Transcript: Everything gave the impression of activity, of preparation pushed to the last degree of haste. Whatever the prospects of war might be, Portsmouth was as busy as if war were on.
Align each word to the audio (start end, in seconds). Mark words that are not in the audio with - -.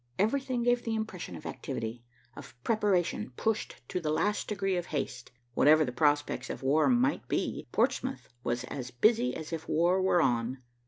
Everything 0.17 0.63
gave 0.63 0.83
the 0.83 0.95
impression 0.95 1.35
of 1.35 1.45
activity, 1.45 2.03
of 2.35 2.55
preparation 2.63 3.29
pushed 3.37 3.83
to 3.87 3.99
the 3.99 4.09
last 4.09 4.47
degree 4.47 4.75
of 4.75 4.87
haste. 4.87 5.31
Whatever 5.53 5.85
the 5.85 5.91
prospects 5.91 6.49
of 6.49 6.63
war 6.63 6.89
might 6.89 7.27
be, 7.27 7.67
Portsmouth 7.71 8.27
was 8.43 8.63
as 8.63 8.89
busy 8.89 9.35
as 9.35 9.53
if 9.53 9.69
war 9.69 10.01
were 10.01 10.19
on. 10.19 10.57